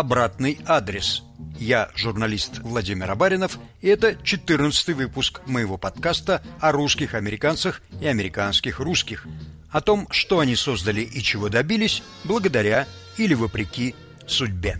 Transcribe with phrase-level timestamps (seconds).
[0.00, 1.22] «Обратный адрес».
[1.58, 8.80] Я журналист Владимир Абаринов, и это 14 выпуск моего подкаста о русских американцах и американских
[8.80, 9.26] русских,
[9.70, 12.86] о том, что они создали и чего добились благодаря
[13.18, 13.94] или вопреки
[14.26, 14.78] судьбе.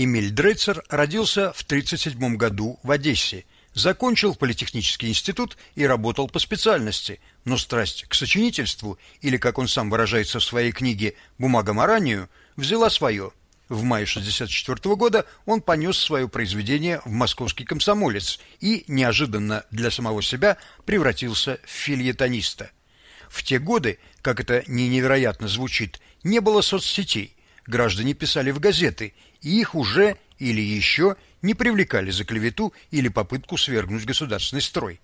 [0.00, 7.18] Эмиль Дрейцер родился в 1937 году в Одессе, закончил политехнический институт и работал по специальности,
[7.44, 13.32] но страсть к сочинительству, или, как он сам выражается в своей книге «Бумагоморанию», взяла свое.
[13.68, 20.22] В мае 1964 года он понес свое произведение в «Московский комсомолец» и, неожиданно для самого
[20.22, 22.70] себя, превратился в фильетониста.
[23.28, 27.34] В те годы, как это не невероятно звучит, не было соцсетей,
[27.68, 33.56] граждане писали в газеты, и их уже или еще не привлекали за клевету или попытку
[33.56, 35.00] свергнуть государственный строй.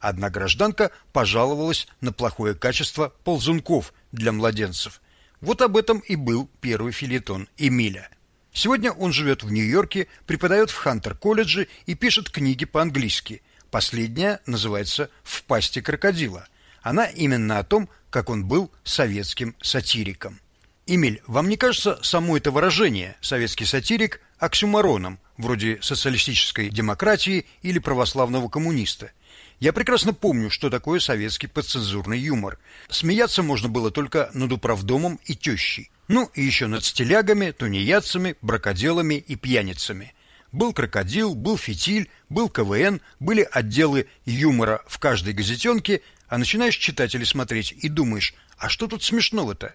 [0.00, 5.00] Одна гражданка пожаловалась на плохое качество ползунков для младенцев.
[5.40, 8.08] Вот об этом и был первый филетон Эмиля.
[8.52, 13.42] Сегодня он живет в Нью-Йорке, преподает в Хантер-колледже и пишет книги по-английски.
[13.70, 16.48] Последняя называется «В пасти крокодила».
[16.82, 20.40] Она именно о том, как он был советским сатириком.
[20.88, 28.48] Эмиль, вам не кажется само это выражение «советский сатирик» оксюмороном, вроде социалистической демократии или православного
[28.48, 29.10] коммуниста?
[29.58, 32.60] Я прекрасно помню, что такое советский подцензурный юмор.
[32.88, 35.90] Смеяться можно было только над управдомом и тещей.
[36.06, 40.14] Ну, и еще над стилягами, тунеядцами, бракоделами и пьяницами.
[40.52, 47.16] Был крокодил, был фитиль, был КВН, были отделы юмора в каждой газетенке, а начинаешь читать
[47.16, 49.74] или смотреть и думаешь, а что тут смешного-то?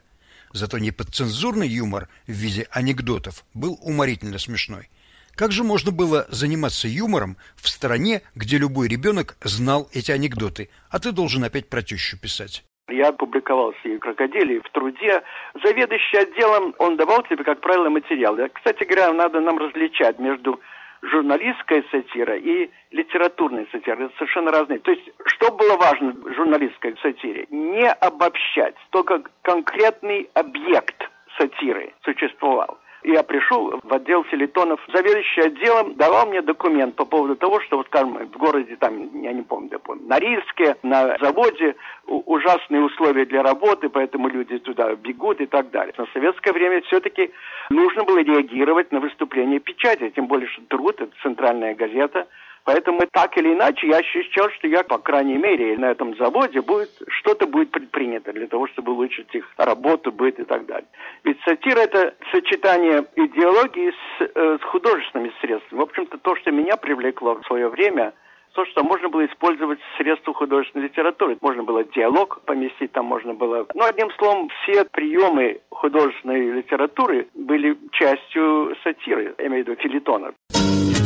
[0.54, 4.90] Зато неподцензурный юмор в виде анекдотов был уморительно смешной.
[5.36, 11.00] Как же можно было заниматься юмором в стране, где любой ребенок знал эти анекдоты, а
[11.00, 12.66] ты должен опять про тещу писать?
[12.90, 15.24] Я публиковал свои крокодили в труде.
[15.64, 18.38] Заведующий отделом, он давал тебе, как правило, материал.
[18.54, 20.60] Кстати говоря, надо нам различать между
[21.02, 23.96] журналистская сатира и литературная сатира.
[23.96, 24.80] Это совершенно разные.
[24.80, 27.48] То есть, что было важно в журналистской сатире?
[27.50, 34.80] Не обобщать, только конкретный объект сатиры существовал я пришел в отдел филитонов.
[34.94, 39.34] Заведующий отделом давал мне документ по поводу того, что, вот, скажем, в городе, там, я
[39.34, 41.76] не помню, я помню, на Рильске, на заводе
[42.06, 45.94] ужасные условия для работы, поэтому люди туда бегут и так далее.
[45.98, 47.32] На советское время все-таки
[47.70, 52.28] нужно было реагировать на выступление печати, тем более, что труд, это центральная газета,
[52.64, 56.90] Поэтому так или иначе я ощущал, что я, по крайней мере, на этом заводе будет
[57.08, 60.88] что-то будет предпринято для того, чтобы улучшить их работу, быт и так далее.
[61.24, 65.80] Ведь сатира– это сочетание идеологии с, э, с художественными средствами.
[65.80, 68.14] В общем-то, то, что меня привлекло в свое время–
[68.54, 71.38] то, что можно было использовать средства художественной литературы.
[71.42, 73.66] Можно было диалог поместить, там можно было...
[73.74, 80.34] Ну, одним словом, все приемы художественной литературы были частью сатиры, я имею в виду филитона.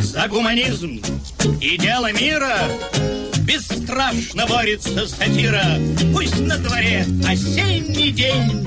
[0.06, 1.02] За гуманизм.
[1.60, 1.76] И
[2.12, 2.56] мира
[3.40, 5.64] Бесстрашно борется сатира.
[6.12, 8.64] Пусть на дворе осенний день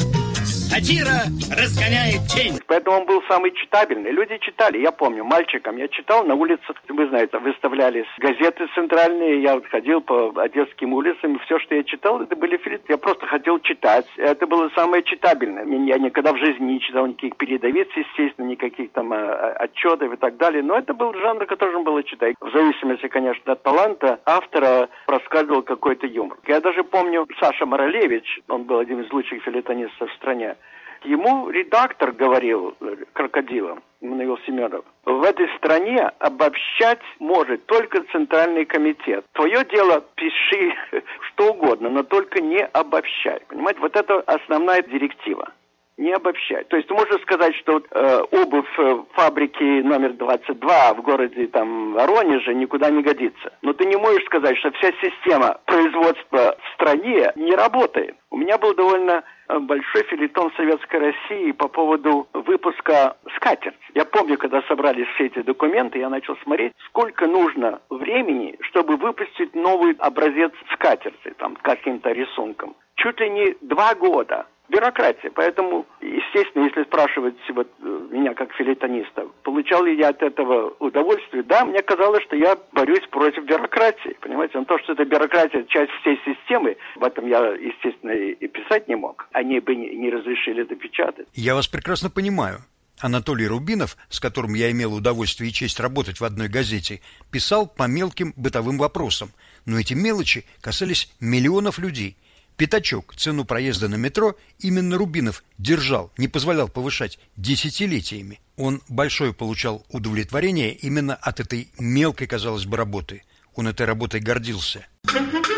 [0.70, 2.60] Сатира разгоняет тень.
[2.68, 4.12] Поэтому он был самый читабельный.
[4.12, 4.78] Люди читали.
[4.78, 6.76] Я помню, мальчиком я читал на улицах.
[6.88, 9.42] Вы знаете, выставлялись газеты центральные.
[9.42, 11.40] Я ходил по Одесским улицам.
[11.40, 12.82] Все, что я читал, это были фильмы.
[12.88, 14.06] Я просто хотел читать.
[14.18, 15.66] Это было самое читабельное.
[15.66, 20.38] Я никогда в жизни не читал никаких передовиц, естественно, никаких там а, отчетов и так
[20.38, 20.62] далее.
[20.62, 22.36] Но это был жанр, который можно было читать.
[22.40, 26.38] В зависимости, конечно, от таланта автора проскальзывал какой-то юмор.
[26.48, 30.56] Я даже помню Саша Моролевич, он был один из лучших филетонистов в стране.
[31.04, 39.26] Ему редактор говорил, э, крокодилом, Мануил Семенов, в этой стране обобщать может только Центральный комитет.
[39.34, 40.74] Твое дело пиши
[41.34, 43.42] что угодно, но только не обобщай.
[43.48, 45.52] Понимаете, вот это основная директива
[46.00, 46.68] не обобщать.
[46.70, 52.56] То есть можно сказать, что э, обувь э, фабрики номер 22 в городе там Воронеже
[52.56, 53.52] никуда не годится.
[53.62, 58.16] Но ты не можешь сказать, что вся система производства в стране не работает.
[58.32, 63.76] У меня был довольно э, большой филитон Советской России по поводу выпуска «Скатерть».
[63.94, 69.54] Я помню, когда собрались все эти документы, я начал смотреть, сколько нужно времени, чтобы выпустить
[69.54, 72.78] новый образец скатерти, там, каким-то рисунком.
[72.96, 75.32] Чуть ли не два года бюрократия.
[75.32, 81.44] Поэтому, естественно, если спрашивать вот, э, меня как филитониста, получал ли я от этого удовольствие,
[81.44, 84.16] да, мне казалось, что я борюсь против бюрократии.
[84.22, 88.88] Понимаете, но то, что это бюрократия, часть всей системы, в этом я, естественно, и писать
[88.88, 89.28] не мог.
[89.34, 91.28] Они бы не, разрешили это печатать.
[91.34, 92.60] Я вас прекрасно понимаю.
[93.00, 97.02] Анатолий Рубинов, с которым я имел удовольствие и честь работать в одной газете,
[97.32, 99.30] писал по мелким бытовым вопросам,
[99.66, 102.18] но эти мелочи касались миллионов людей.
[102.60, 108.42] Пятачок, цену проезда на метро, именно Рубинов держал, не позволял повышать десятилетиями.
[108.58, 113.24] Он большое получал удовлетворение именно от этой мелкой, казалось бы, работы.
[113.56, 114.86] Он этой работой гордился.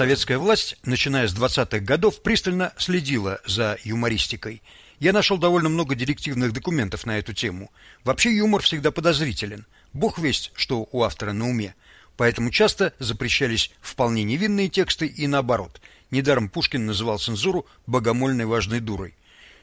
[0.00, 4.62] Советская власть, начиная с 20-х годов, пристально следила за юмористикой.
[4.98, 7.70] Я нашел довольно много директивных документов на эту тему.
[8.02, 9.66] Вообще юмор всегда подозрителен.
[9.92, 11.74] Бог весть, что у автора на уме.
[12.16, 15.82] Поэтому часто запрещались вполне невинные тексты и наоборот.
[16.10, 19.14] Недаром Пушкин называл цензуру богомольной важной дурой.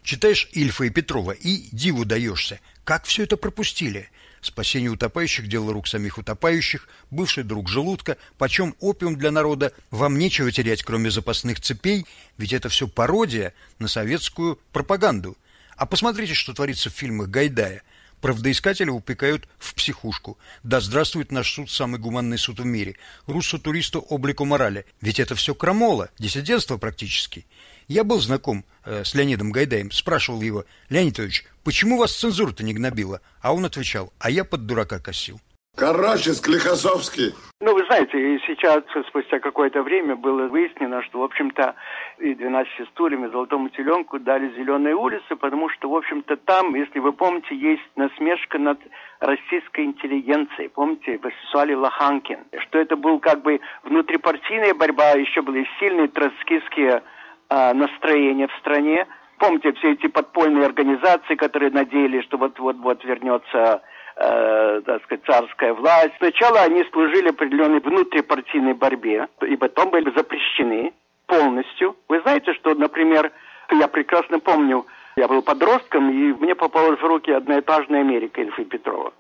[0.04, 2.60] Читаешь Ильфа и Петрова и диву даешься.
[2.84, 4.12] Как все это пропустили?
[4.48, 10.50] Спасение утопающих– дело рук самих утопающих, бывший друг желудка, почем опиум для народа, вам нечего
[10.54, 12.06] терять, кроме запасных цепей,
[12.38, 15.36] ведь это все пародия на советскую пропаганду.
[15.76, 17.84] А посмотрите, что творится в фильмах Гайдая.
[18.22, 20.38] Правдоискателя упекают в психушку.
[20.64, 22.96] Да здравствует наш суд, самый гуманный суд в мире.
[23.26, 24.86] Руссо-туристу облику морали.
[25.02, 27.46] Ведь это все крамола, диссидентство практически.
[27.88, 32.74] Я был знаком э, с Леонидом Гайдаем, спрашивал его, Леонид Ильич, почему вас цензура-то не
[32.74, 33.22] гнобила?
[33.42, 35.40] А он отвечал, а я под дурака косил.
[35.78, 37.36] Короче, Склихосовский.
[37.62, 41.76] Ну, вы знаете, сейчас, спустя какое-то время, было выяснено, что, в общем-то,
[42.18, 46.98] и 12 стульям, и Золотому теленку дали зеленые улицы, потому что, в общем-то, там, если
[46.98, 48.80] вы помните, есть насмешка над
[49.20, 50.70] российской интеллигенцией.
[50.70, 57.04] Помните, Васисуали Лоханкин, что это был как бы внутрипартийная борьба, еще были сильные троцкистские
[57.50, 59.08] а, настроения в стране.
[59.40, 63.82] Помните все эти подпольные организации, которые надеялись, что вот-вот-вот вернется
[64.16, 66.14] э, так сказать, царская власть.
[66.18, 70.94] Сначала они служили определенной внутрипартийной борьбе, и потом были запрещены
[71.28, 71.96] полностью.
[72.10, 73.32] Вы знаете, что, например,
[73.72, 74.86] я прекрасно помню,
[75.16, 79.14] я был подростком, и мне попалась в руки одноэтажная Америка Ильфа Петрова.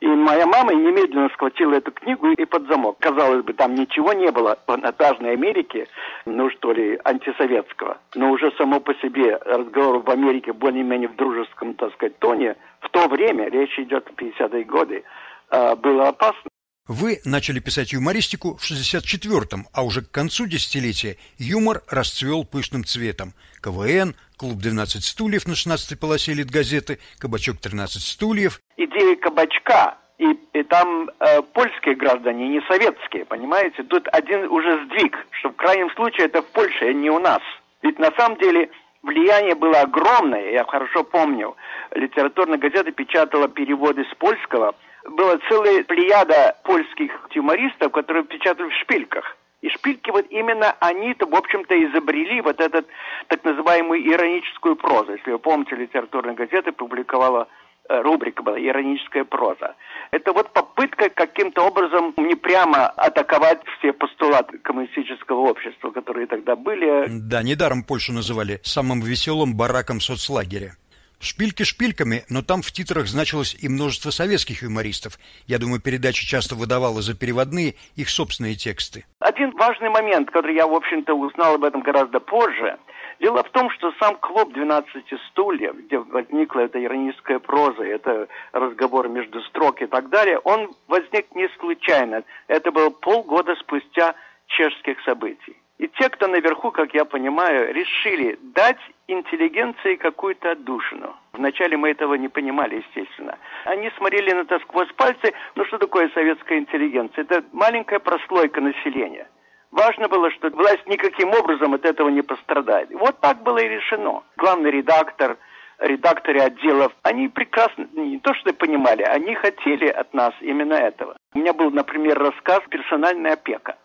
[0.00, 2.96] И моя мама немедленно схватила эту книгу и под замок.
[3.00, 5.88] Казалось бы, там ничего не было в одноэтажной Америке,
[6.24, 7.98] ну что ли, антисоветского.
[8.14, 12.88] Но уже само по себе разговор в Америке более-менее в дружеском, так сказать, тоне, в
[12.88, 15.04] то время, речь идет в 50-е годы,
[15.50, 16.49] а, было опасно.
[16.88, 23.34] Вы начали писать юмористику в 64-м, а уже к концу десятилетия юмор расцвел пышным цветом.
[23.60, 28.60] КВН, клуб 12 стульев на 16-й полосе газеты, кабачок 13 стульев.
[28.76, 33.82] Идея кабачка и, и там э, польские граждане, не советские, понимаете?
[33.84, 37.42] Тут один уже сдвиг, что в крайнем случае это в Польше, а не у нас.
[37.82, 38.70] Ведь на самом деле
[39.02, 41.56] влияние было огромное, я хорошо помню.
[41.94, 44.74] Литературная газета печатала переводы с польского–
[45.08, 49.36] была целая плеяда польских юмористов, которые печатали в шпильках.
[49.62, 52.86] И шпильки вот именно они-то, в общем-то, изобрели вот этот
[53.28, 55.12] так называемую ироническую прозу.
[55.12, 57.46] Если вы помните, литературная газета публиковала
[57.88, 59.74] э, рубрика была «Ироническая проза».
[60.12, 67.06] Это вот попытка каким-то образом не прямо атаковать все постулаты коммунистического общества, которые тогда были.
[67.08, 70.76] Да, недаром Польшу называли самым веселым бараком соцлагеря.
[71.22, 75.18] Шпильки шпильками, но там в титрах значилось и множество советских юмористов.
[75.46, 79.04] Я думаю, передача часто выдавала за переводные их собственные тексты.
[79.18, 82.78] Один важный момент, который я, в общем-то, узнал об этом гораздо позже.
[83.20, 84.82] Дело в том, что сам клуб «12
[85.28, 91.26] стульев», где возникла эта ироническая проза, это разговор между строк и так далее, он возник
[91.34, 92.22] не случайно.
[92.48, 94.14] Это было полгода спустя
[94.46, 95.59] чешских событий.
[95.80, 98.76] И те, кто наверху, как я понимаю, решили дать
[99.08, 101.16] интеллигенции какую-то отдушину.
[101.32, 103.38] Вначале мы этого не понимали, естественно.
[103.64, 105.32] Они смотрели на это сквозь пальцы.
[105.54, 107.22] Ну что такое советская интеллигенция?
[107.22, 109.26] Это маленькая прослойка населения.
[109.70, 112.90] Важно было, что власть никаким образом от этого не пострадает.
[112.90, 114.22] Вот так было и решено.
[114.36, 115.38] Главный редактор,
[115.78, 121.16] редакторы отделов, они прекрасно, не то что понимали, они хотели от нас именно этого.
[121.32, 123.76] У меня был, например, рассказ «Персональная опека»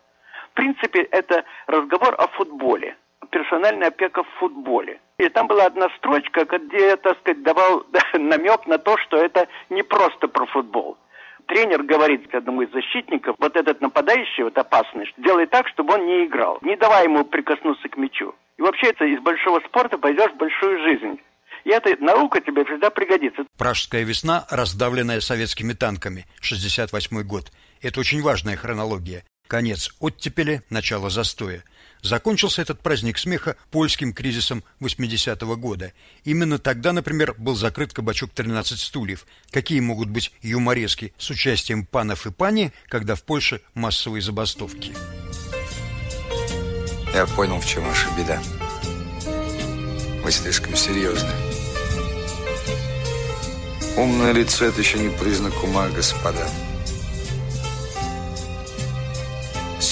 [0.55, 2.97] принципе, это разговор о футболе,
[3.29, 4.99] персональная опека в футболе.
[5.17, 9.47] И там была одна строчка, где я, так сказать, давал намек на то, что это
[9.69, 10.97] не просто про футбол.
[11.47, 16.25] Тренер говорит одному из защитников, вот этот нападающий, вот опасный, делай так, чтобы он не
[16.25, 16.57] играл.
[16.61, 18.33] Не давай ему прикоснуться к мячу.
[18.57, 21.19] И вообще это из большого спорта пойдешь в большую жизнь.
[21.65, 23.43] И эта наука тебе всегда пригодится.
[23.57, 27.51] Пражская весна, раздавленная советскими танками, 68 год.
[27.81, 29.23] Это очень важная хронология.
[29.47, 31.63] Конец оттепели, начало застоя.
[32.01, 35.93] Закончился этот праздник смеха польским кризисом 80-го года.
[36.23, 39.25] Именно тогда, например, был закрыт кабачок «13 стульев».
[39.51, 44.93] Какие могут быть юморески с участием панов и пани, когда в Польше массовые забастовки?
[47.13, 48.41] Я понял, в чем ваша беда.
[50.23, 51.29] Вы слишком серьезны.
[53.95, 56.45] Умное лицо– это еще не признак ума, господа.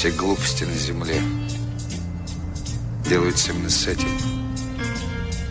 [0.04, 1.16] Все глупости на земле
[3.06, 4.10] делаются именно с этим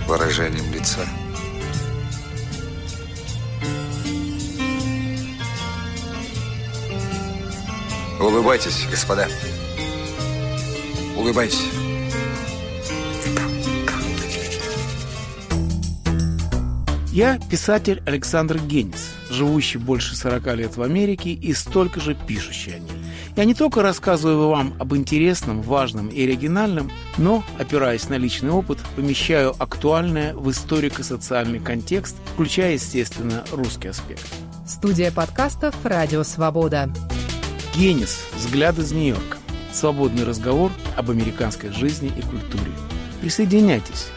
[0.06, 1.08] выражением лица.
[8.20, 9.26] Улыбайтесь, господа.
[11.16, 11.70] Улыбайтесь.
[17.10, 22.78] Я писатель Александр Генис, живущий больше 40 лет в Америке и столько же пишущий о
[22.80, 23.01] ней.
[23.34, 28.78] Я не только рассказываю вам об интересном, важном и оригинальном, но, опираясь на личный опыт,
[28.94, 34.26] помещаю актуальное в историко-социальный контекст, включая, естественно, русский аспект.
[34.66, 36.92] Студия подкастов «Радио Свобода».
[37.74, 38.26] Генис.
[38.36, 39.38] Взгляд из Нью-Йорка.
[39.72, 42.70] Свободный разговор об американской жизни и культуре.
[43.22, 44.08] Присоединяйтесь.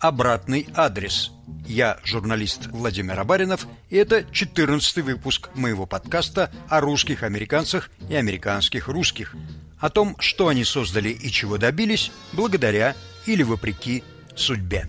[0.00, 1.30] Обратный адрес.
[1.74, 8.86] Я журналист Владимир Абаринов, и это 14 выпуск моего подкаста о русских американцах и американских
[8.86, 9.34] русских.
[9.80, 12.94] О том, что они создали и чего добились, благодаря
[13.26, 14.04] или вопреки
[14.36, 14.86] судьбе.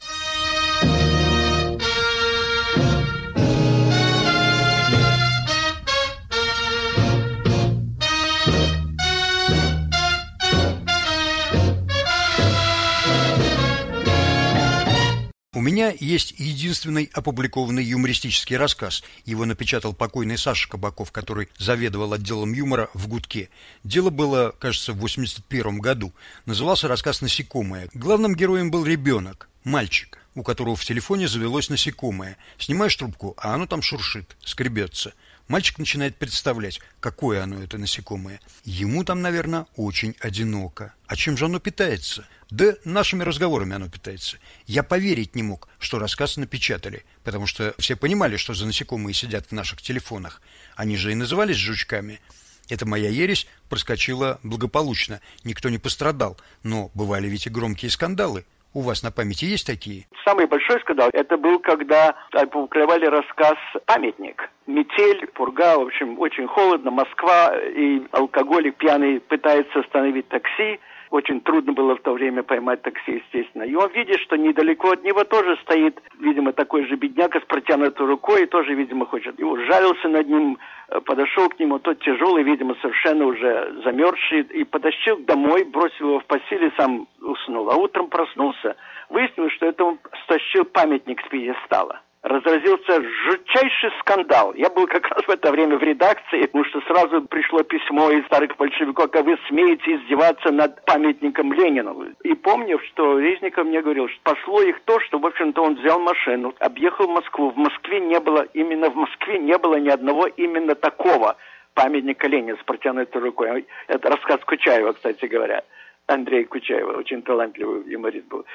[15.86, 19.04] Меня есть единственный опубликованный юмористический рассказ.
[19.25, 23.50] Его напечатал покойный Саша Кабаков, который заведовал отделом юмора в «Гудке».
[23.84, 26.13] Дело было, кажется, в 81 году.
[26.46, 27.89] Назывался рассказ «Насекомое».
[27.94, 32.38] Главным героем был ребенок, мальчик, у которого в телефоне завелось насекомое.
[32.58, 35.13] Снимаешь трубку, а оно там шуршит, скребется.
[35.48, 38.40] Мальчик начинает представлять, какое оно это насекомое.
[38.64, 40.94] Ему там, наверное, очень одиноко.
[41.06, 42.28] А чем же оно питается?
[42.50, 44.38] Да нашими разговорами оно питается.
[44.66, 49.48] Я поверить не мог, что рассказ напечатали, потому что все понимали, что за насекомые сидят
[49.48, 50.42] в наших телефонах.
[50.75, 52.22] Они же и назывались жучками.
[52.68, 58.46] Эта моя ересь проскочила благополучно, никто не пострадал, но бывали ведь и громкие скандалы.
[58.75, 60.05] У вас на памяти есть такие?
[60.25, 63.55] Самый большой скандал, это был, когда опубликовали рассказ
[63.86, 64.50] «Памятник».
[64.67, 71.74] Метель, пурга, в общем, очень холодно, Москва, и алкоголик пьяный пытается остановить такси, очень трудно
[71.74, 73.63] было в то время поймать такси, естественно.
[73.63, 78.05] И он видит, что недалеко от него тоже стоит, видимо, такой же бедняка с протянутой
[78.07, 79.39] рукой, и тоже, видимо, хочет.
[79.39, 80.57] И ужалился над ним,
[81.05, 86.25] подошел к нему, тот тяжелый, видимо, совершенно уже замерзший, и потащил домой, бросил его в
[86.25, 87.69] постель и сам уснул.
[87.69, 88.75] А утром проснулся,
[89.09, 94.53] выяснилось, что это он стащил памятник с пьедестала разразился жутчайший скандал.
[94.55, 98.25] Я был как раз в это время в редакции, потому что сразу пришло письмо из
[98.25, 102.08] старых большевиков, как вы смеете издеваться над памятником Ленину.
[102.24, 106.00] И помню, что Резников мне говорил, что пошло их то, что, в общем-то, он взял
[106.00, 107.51] машину, объехал Москву.
[107.51, 111.38] В Москве не было, именно в Москве не было ни одного именно такого
[111.75, 113.67] памятника Ленина с протянутой рукой.
[113.88, 115.62] Это рассказ Кучаева, кстати говоря.
[116.08, 118.46] Андрей Кучаева, очень талантливый юморист был.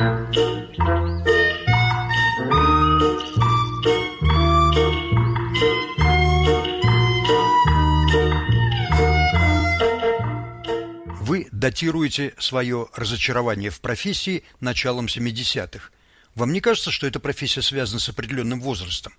[0.00, 0.06] Вы
[11.52, 15.90] датируете свое разочарование в профессии началом 70-х.
[16.34, 19.12] Вам не кажется, что эта профессия связана с определенным возрастом?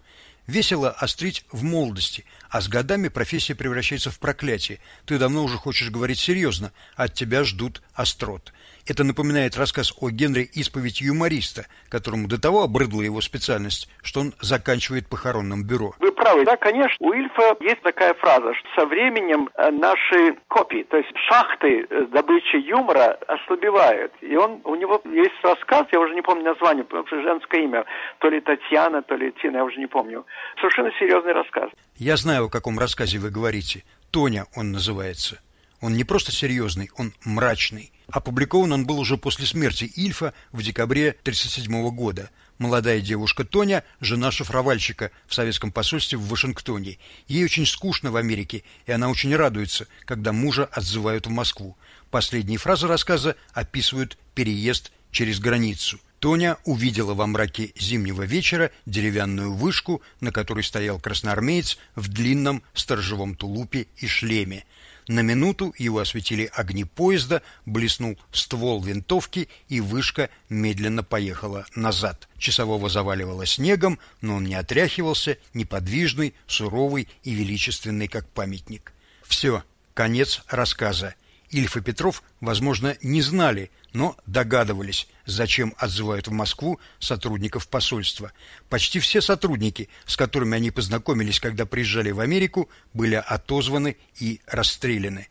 [0.47, 4.79] Весело острить в молодости, а с годами профессия превращается в проклятие.
[5.05, 8.51] Ты давно уже хочешь говорить серьезно, а от тебя ждут острот.
[8.87, 14.33] Это напоминает рассказ о Генри «Исповедь юмориста», которому до того обрыдла его специальность, что он
[14.41, 15.93] заканчивает похоронным бюро.
[15.99, 16.45] Вы правы.
[16.45, 21.87] Да, конечно, у Ильфа есть такая фраза, что со временем наши копии, то есть шахты
[22.11, 24.11] добычи юмора ослабевают.
[24.21, 27.85] И он, у него есть рассказ, я уже не помню название, потому что женское имя,
[28.19, 30.25] то ли Татьяна, то ли Тина, я уже не помню.
[30.57, 31.69] Совершенно серьезный рассказ.
[31.97, 33.83] Я знаю, о каком рассказе вы говорите.
[34.09, 35.39] Тоня он называется.
[35.81, 37.91] Он не просто серьезный, он мрачный.
[38.07, 42.29] Опубликован он был уже после смерти Ильфа в декабре 1937 года.
[42.59, 46.99] Молодая девушка Тоня– жена шифровальщика в советском посольстве в Вашингтоне.
[47.27, 51.75] Ей очень скучно в Америке, и она очень радуется, когда мужа отзывают в Москву.
[52.11, 55.99] Последние фразы рассказа описывают переезд через границу.
[56.19, 63.33] Тоня увидела во мраке зимнего вечера деревянную вышку, на которой стоял красноармеец в длинном сторожевом
[63.33, 64.65] тулупе и шлеме.
[65.11, 72.29] На минуту его осветили огни поезда, блеснул ствол винтовки, и вышка медленно поехала назад.
[72.37, 78.93] Часового заваливало снегом, но он не отряхивался, неподвижный, суровый и величественный, как памятник.
[79.23, 79.65] Все,
[79.95, 81.15] конец рассказа.
[81.51, 88.31] Ильф и Петров, возможно, не знали, но догадывались, зачем отзывают в Москву сотрудников посольства.
[88.69, 95.27] Почти все сотрудники, с которыми они познакомились, когда приезжали в Америку, были отозваны и расстреляны.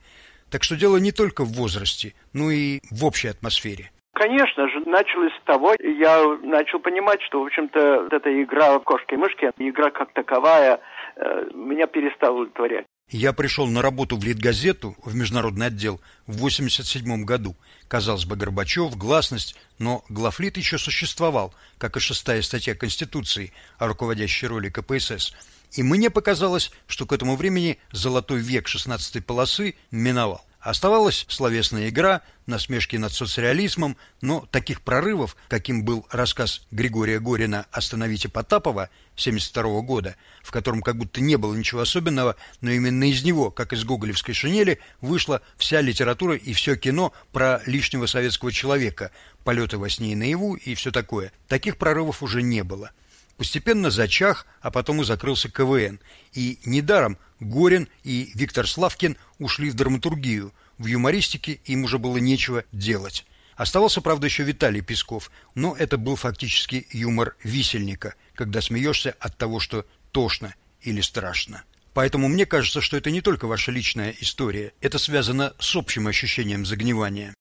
[0.50, 3.90] Так что дело не только в возрасте, но и в общей атмосфере.
[4.12, 9.50] Конечно же, началось с того, я начал понимать, что, в общем-то, эта игра в кошки-мышки,
[9.56, 10.80] игра как таковая,
[11.16, 12.84] э, меня перестала удовлетворять.
[13.12, 17.56] Я пришел на работу в Литгазету, в международный отдел, в 87 году.
[17.88, 24.46] Казалось бы, Горбачев, гласность, но главлит еще существовал, как и шестая статья Конституции о руководящей
[24.46, 25.32] роли КПСС.
[25.72, 30.44] И мне показалось, что к этому времени золотой век 16 полосы миновал.
[30.60, 38.28] Оставалась словесная игра, насмешки над соцреализмом, но таких прорывов, каким был рассказ Григория Горина «Остановите
[38.28, 43.50] Потапова» 72 года, в котором как будто не было ничего особенного, но именно из него,
[43.50, 49.12] как из гоголевской шинели, вышла вся литература и все кино про лишнего советского человека,
[49.44, 51.32] полеты во сне и наяву и все такое.
[51.48, 52.90] Таких прорывов уже не было.
[53.38, 56.00] Постепенно зачах, а потом и закрылся КВН.
[56.34, 60.52] И недаром Горин и Виктор Славкин ушли в драматургию.
[60.78, 63.26] В юмористике им уже было нечего делать.
[63.56, 69.60] Оставался, правда, еще Виталий Песков, но это был фактически юмор висельника, когда смеешься от того,
[69.60, 71.64] что тошно или страшно.
[71.92, 76.64] Поэтому мне кажется, что это не только ваша личная история, это связано с общим ощущением
[76.64, 77.34] загнивания.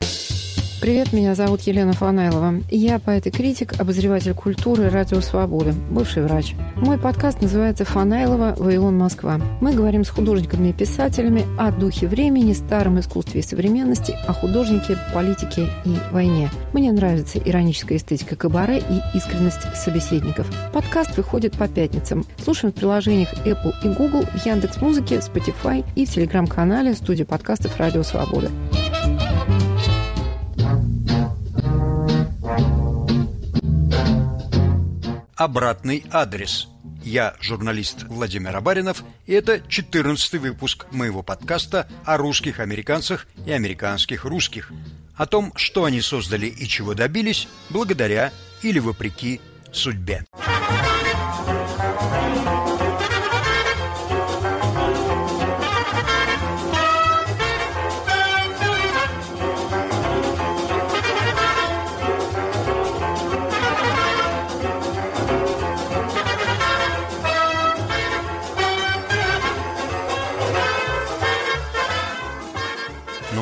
[0.81, 2.63] Привет, меня зовут Елена Фанайлова.
[2.69, 6.55] Я поэт и критик, обозреватель культуры Радио Свободы, бывший врач.
[6.77, 8.55] Мой подкаст называется «Фанайлова.
[8.57, 8.97] Вавилон.
[8.97, 9.41] Москва».
[9.59, 14.97] Мы говорим с художниками и писателями о духе времени, старом искусстве и современности, о художнике,
[15.13, 16.49] политике и войне.
[16.71, 20.49] Мне нравится ироническая эстетика кабаре и искренность собеседников.
[20.71, 22.25] Подкаст выходит по пятницам.
[22.41, 28.01] Слушаем в приложениях Apple и Google, в Яндекс.Музыке, Spotify и в телеграм-канале студии подкастов «Радио
[28.03, 28.49] Свобода».
[35.39, 36.67] Обратный адрес.
[37.01, 44.25] Я журналист Владимир Абаринов, и это 14 выпуск моего подкаста о русских американцах и американских
[44.25, 44.71] русских.
[45.15, 49.39] О том, что они создали и чего добились благодаря или вопреки
[49.71, 50.25] судьбе.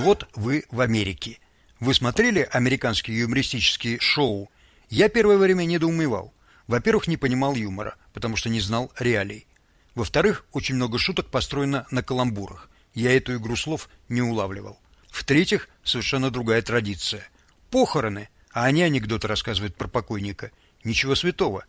[0.07, 1.37] Вот вы в Америке.
[1.81, 4.49] Вы смотрели американские юмористические шоу?
[4.89, 6.33] Я первое время недоумевал.
[6.65, 9.47] Во-первых, не понимал юмора, потому что не знал реалий.
[9.95, 12.69] Во-вторых, очень много шуток построено на каламбурах.
[12.93, 14.79] Я эту игру слов не улавливал.
[15.09, 17.27] В-третьих, совершенно другая традиция.
[17.69, 20.51] Похороны, а они анекдоты рассказывают про покойника.
[20.85, 21.65] Ничего святого.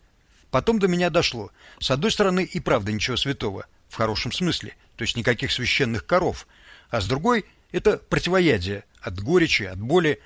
[0.49, 1.51] Потом до меня дошло.
[1.81, 6.47] С одной стороны, и правда ничего святого, в хорошем смысле, то есть никаких священных коров.
[6.89, 10.19] А с другой– это противоядие от горечи, от боли.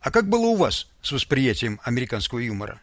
[0.00, 2.80] А как было у вас с восприятием американского юмора?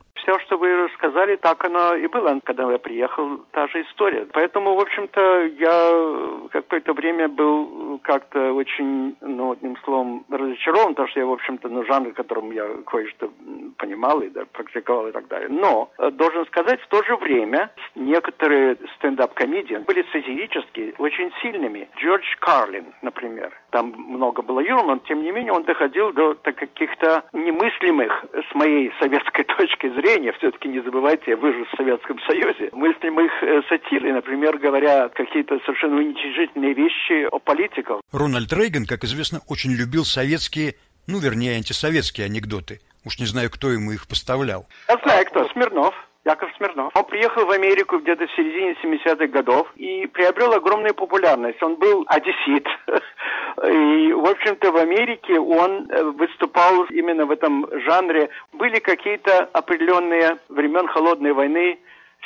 [1.13, 2.39] Рассказали, так оно и было.
[2.43, 4.25] Когда я приехал, та же история.
[4.33, 11.19] Поэтому, в общем-то, я какое-то время был как-то очень, ну, одним словом, разочарован, потому что
[11.19, 13.29] я, в общем-то, на жанр, которым я кое-что
[13.77, 15.49] понимал и да, практиковал и так далее.
[15.49, 21.89] Но, э, должен сказать, в то же время некоторые стендап-комедии были сатирические, очень сильными.
[21.97, 23.51] Джордж Карлин, например.
[23.69, 28.91] Там много было юмора, но, тем не менее, он доходил до каких-то немыслимых, с моей
[28.99, 34.57] советской точки зрения, все-таки не забывайте, я вырос в Советском Союзе, мыслимых э, сатиры, например,
[34.57, 37.99] говоря какие-то совершенно уничижительные вещи о политиках.
[38.13, 42.79] Рональд Рейган, как известно, очень любил советские, ну, вернее, антисоветские анекдоты.
[43.05, 44.65] Уж не знаю, кто ему их поставлял.
[44.87, 45.45] Я знаю, кто.
[45.49, 45.93] Смирнов.
[46.25, 46.91] Яков Смирнов.
[46.95, 51.61] Он приехал в Америку где-то в середине 70-х годов и приобрел огромную популярность.
[51.61, 52.65] Он был одессит.
[53.67, 58.29] И, в общем-то, в Америке он э, выступал именно в этом жанре.
[58.53, 61.77] Были какие-то определенные времен Холодной войны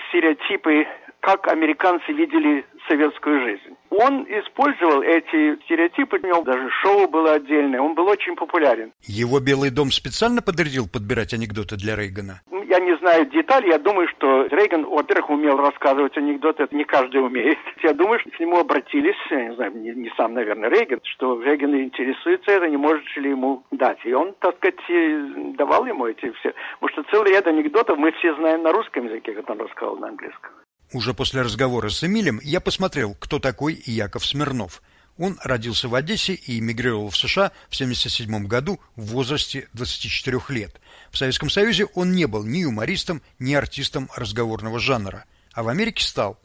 [0.10, 0.88] стереотипы
[1.27, 3.75] как американцы видели советскую жизнь.
[3.89, 8.93] Он использовал эти стереотипы, у него даже шоу было отдельное, он был очень популярен.
[9.03, 12.39] Его Белый дом специально подредил подбирать анекдоты для Рейгана?
[12.69, 17.17] Я не знаю деталей, я думаю, что Рейган, во-первых, умел рассказывать анекдоты, это не каждый
[17.17, 17.57] умеет.
[17.83, 21.41] Я думаю, что к нему обратились, я не знаю, не, не сам, наверное, Рейган, что
[21.41, 23.99] Рейган интересуется это, не может ли ему дать.
[24.05, 26.53] И он, так сказать, давал ему эти все.
[26.79, 30.07] Потому что целый ряд анекдотов мы все знаем на русском языке, как он рассказал на
[30.07, 30.51] английском.
[30.93, 34.82] Уже после разговора с Эмилем я посмотрел, кто такой Яков Смирнов.
[35.17, 40.80] Он родился в Одессе и эмигрировал в США в 1977 году в возрасте 24 лет.
[41.12, 46.04] В Советском Союзе он не был ни юмористом, ни артистом разговорного жанра, а в Америке
[46.04, 46.39] стал.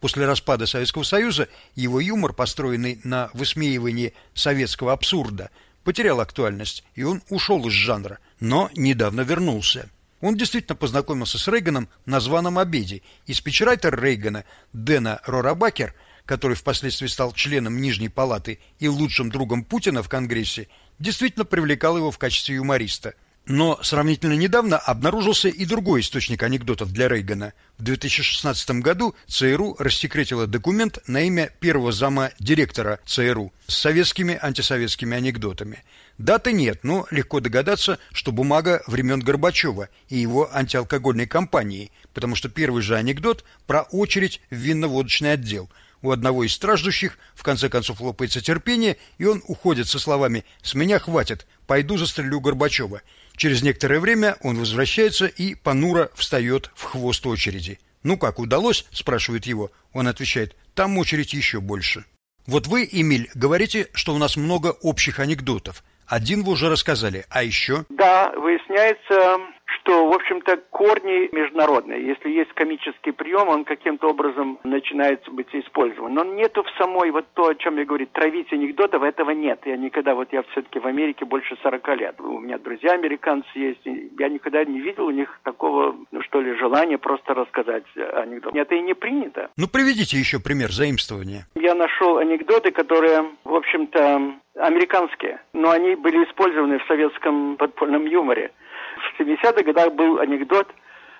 [0.00, 5.50] После распада Советского Союза его юмор, построенный на высмеивании советского абсурда,
[5.82, 9.90] потерял актуальность, и он ушел из жанра, но недавно вернулся.
[10.20, 15.94] Он действительно познакомился с Рейганом на званом обеде, и спичрайтер Рейгана Дэна Рорабакер,
[16.26, 22.10] который впоследствии стал членом Нижней палаты и лучшим другом Путина в Конгрессе, действительно привлекал его
[22.10, 23.14] в качестве юмориста–
[23.46, 27.52] но сравнительно недавно обнаружился и другой источник анекдотов для Рейгана.
[27.78, 35.16] В 2016 году ЦРУ рассекретила документ на имя первого зама директора ЦРУ с советскими антисоветскими
[35.16, 35.82] анекдотами.
[36.20, 42.50] Даты нет, но легко догадаться, что бумага времен Горбачева и его антиалкогольной кампании, потому что
[42.50, 45.70] первый же анекдот про очередь в винно-водочный отдел.
[46.02, 50.74] У одного из страждущих в конце концов лопается терпение, и он уходит со словами «С
[50.74, 53.00] меня хватит, пойду застрелю Горбачева».
[53.34, 57.80] Через некоторое время он возвращается и понуро встает в хвост очереди.
[58.02, 59.70] «Ну как, удалось?»– спрашивает его.
[59.94, 62.04] Он отвечает «Там очередь еще больше».
[62.46, 65.82] Вот вы, Эмиль, говорите, что у нас много общих анекдотов.
[66.10, 67.84] Один вы уже рассказали, а еще?
[67.88, 69.38] Да, выясняется,
[69.80, 72.06] что, в общем-то, корни международные.
[72.06, 76.14] Если есть комический прием, он каким-то образом начинает быть использован.
[76.14, 79.60] Но нету в самой, вот то, о чем я говорю, травить анекдотов, этого нет.
[79.64, 82.20] Я никогда, вот я все-таки в Америке больше 40 лет.
[82.20, 83.84] У меня друзья американцы есть.
[83.84, 88.54] Я никогда не видел у них такого, ну что ли, желания просто рассказать анекдот.
[88.54, 89.50] Это и не принято.
[89.56, 91.46] Ну, приведите еще пример заимствования.
[91.54, 98.52] Я нашел анекдоты, которые, в общем-то, американские, но они были использованы в советском подпольном юморе.
[98.96, 100.68] В 70-х годах был анекдот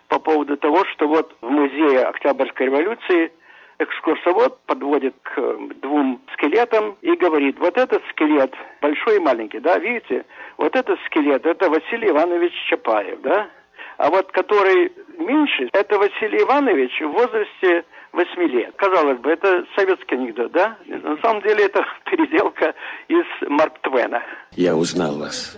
[0.09, 3.33] по поводу того, что вот в музее Октябрьской революции
[3.79, 5.41] экскурсовод подводит к
[5.81, 8.53] двум скелетам и говорит, вот этот скелет,
[8.83, 10.27] большой и маленький, да, видите,
[10.59, 13.49] вот этот скелет, это Василий Иванович Чапаев, да,
[13.97, 18.75] а вот который меньше, это Василий Иванович в возрасте 8 лет.
[18.77, 20.77] Казалось бы, это советский анекдот, да?
[20.87, 22.75] На самом деле это переделка
[23.09, 24.23] из Марк Твена.
[24.53, 25.57] Я узнал вас.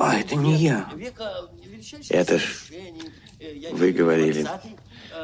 [0.00, 0.88] А, это не я.
[2.10, 2.70] Это ж
[3.72, 4.46] вы говорили.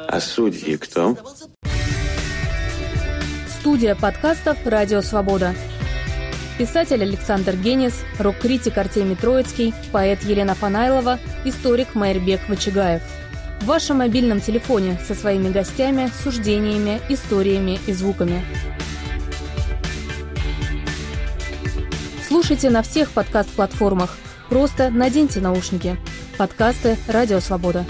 [0.07, 1.17] А судьи кто?
[3.59, 5.53] Студия подкастов «Радио Свобода».
[6.57, 13.01] Писатель Александр Генис, рок-критик Артемий Троицкий, поэт Елена Фанайлова, историк Майрбек Вачигаев–
[13.61, 18.43] в вашем мобильном телефоне со своими гостями, суждениями, историями и звуками.
[22.27, 24.17] Слушайте на всех подкаст-платформах.
[24.49, 25.97] Просто наденьте наушники.
[26.37, 27.85] Подкасты «Радио Свобода».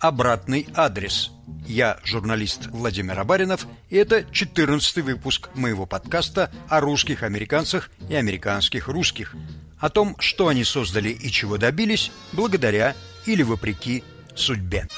[0.00, 1.32] Обратный адрес–
[1.66, 8.88] я журналист Владимир Абаринов, и это 14 выпуск моего подкаста о русских американцах и американских
[8.88, 9.34] русских,
[9.78, 12.94] о том, что они создали и чего добились благодаря
[13.26, 14.88] или вопреки судьбе.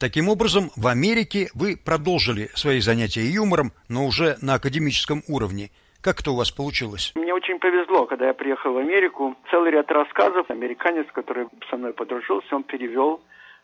[0.00, 5.68] Таким образом, в Америке вы продолжили свои занятия юмором, но уже на академическом уровне.
[6.00, 7.12] Как это у вас получилось?
[7.14, 9.36] Мне очень повезло, когда я приехал в Америку.
[9.50, 13.20] Целый ряд рассказов американец, который со мной подружился, он перевел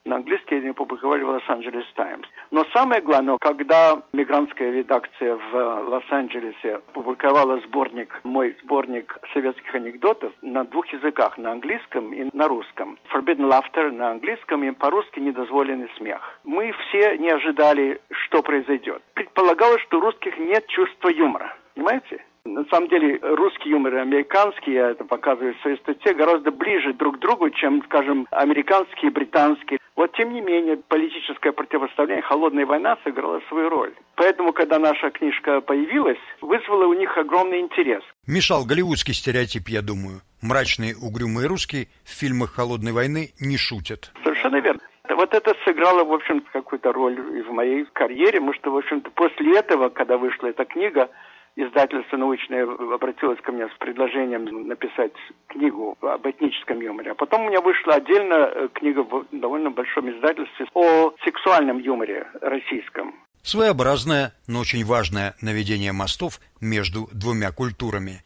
[0.07, 2.27] на английский они опубликовали в Лос-Анджелес Таймс.
[2.51, 10.65] Но самое главное, когда мигрантская редакция в Лос-Анджелесе публиковала сборник, мой сборник советских анекдотов на
[10.65, 12.99] двух языках, на английском и на русском.
[13.13, 16.21] Forbidden Laughter на английском и по-русски недозволенный смех.
[16.45, 19.03] Мы все не ожидали, что произойдет.
[19.15, 21.55] Предполагалось, что у русских нет чувства юмора.
[21.75, 22.25] Понимаете?
[22.47, 26.93] На самом деле, русский юмор и американский, я это показываю в своей статье, гораздо ближе
[26.93, 29.79] друг к другу, чем, скажем, американский и британский.
[29.97, 33.95] Вот, тем не менее, политическое противостояние, холодная война сыграла свою роль.
[34.15, 38.03] Поэтому, когда наша книжка появилась, вызвала у них огромный интерес.
[38.27, 40.21] Мешал голливудский стереотип, я думаю.
[40.41, 44.13] Мрачные, угрюмые русские в фильмах «Холодной войны» не шутят.
[44.23, 44.81] Совершенно верно.
[45.09, 49.11] Вот это сыграло, в общем-то, какую-то роль и в моей карьере, потому что, в общем-то,
[49.13, 51.09] после этого, когда вышла эта книга,
[51.57, 55.13] издательство научное обратилось ко мне с предложением написать
[55.49, 57.13] книгу об этническом юморе.
[57.13, 62.27] А потом у меня вышла отдельно э, книга в довольно большом издательстве о сексуальном юморе
[62.41, 63.15] российском.
[63.43, 68.23] Своеобразное, но очень важное наведение мостов между двумя культурами.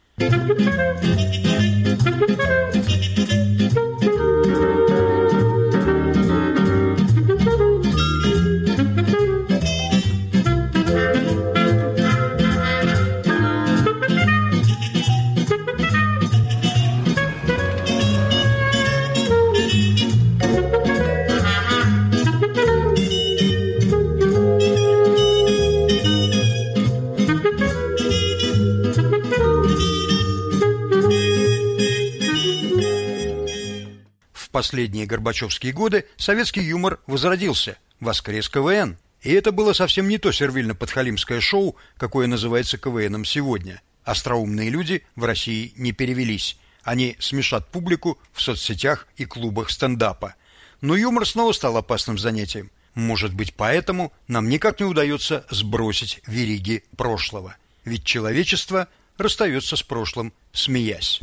[34.61, 38.95] Последние Горбачевские годы советский юмор возродился, воскрес КВН.
[39.23, 43.81] И это было совсем не то сервильно-подхалимское шоу, какое называется КВНом сегодня.
[44.03, 46.57] Остроумные люди в России не перевелись.
[46.83, 50.35] Они смешат публику в соцсетях и клубах стендапа.
[50.79, 52.69] Но юмор снова стал опасным занятием.
[52.93, 57.55] Может быть, поэтому нам никак не удается сбросить вериги прошлого.
[57.83, 61.19] Ведь человечество расстается с прошлым, смеясь.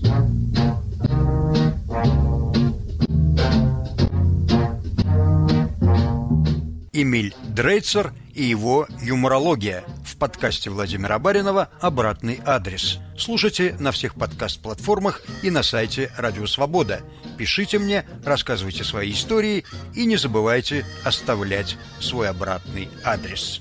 [7.01, 12.99] Эмиль Дрейцер и его юморология в подкасте Владимира Баринова «Обратный адрес».
[13.17, 17.03] Слушайте на всех подкаст-платформах и на сайте Радио Свобода.
[17.37, 23.61] Пишите мне, рассказывайте свои истории и не забывайте оставлять свой обратный адрес.